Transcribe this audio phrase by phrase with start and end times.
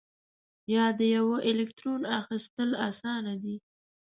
[0.73, 3.55] یا د یوه الکترون اخیستل آسان دي؟